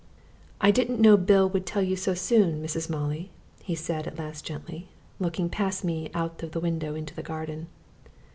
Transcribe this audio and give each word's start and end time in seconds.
"I 0.59 0.71
didn't 0.71 0.99
know 0.99 1.15
Bill 1.15 1.47
would 1.49 1.67
tell 1.67 1.83
you 1.83 1.95
so 1.95 2.15
soon, 2.15 2.59
Mrs. 2.63 2.89
Molly," 2.89 3.29
he 3.61 3.75
said 3.75 4.07
at 4.07 4.17
last 4.17 4.43
gently, 4.43 4.87
looking 5.19 5.47
past 5.47 5.83
me 5.83 6.09
out 6.15 6.41
of 6.41 6.53
the 6.53 6.59
window 6.59 6.95
into 6.95 7.13
the 7.13 7.21
garden. 7.21 7.67